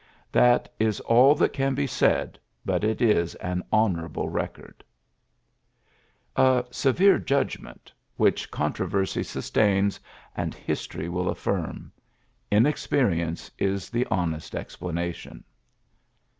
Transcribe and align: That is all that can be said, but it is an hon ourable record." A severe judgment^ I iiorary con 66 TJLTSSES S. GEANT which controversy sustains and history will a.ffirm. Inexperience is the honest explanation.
That 0.31 0.67
is 0.79 0.99
all 1.01 1.35
that 1.35 1.53
can 1.53 1.75
be 1.75 1.85
said, 1.85 2.39
but 2.65 2.83
it 2.83 3.03
is 3.03 3.35
an 3.35 3.63
hon 3.71 3.95
ourable 3.97 4.33
record." 4.33 4.83
A 6.35 6.65
severe 6.71 7.19
judgment^ 7.19 7.65
I 7.67 7.69
iiorary 7.69 7.69
con 7.69 7.75
66 7.75 7.77
TJLTSSES 7.77 7.77
S. 7.77 7.81
GEANT 7.83 7.93
which 8.17 8.49
controversy 8.51 9.21
sustains 9.23 9.99
and 10.35 10.55
history 10.55 11.07
will 11.07 11.29
a.ffirm. 11.29 11.91
Inexperience 12.49 13.51
is 13.59 13.91
the 13.91 14.07
honest 14.09 14.55
explanation. 14.55 15.43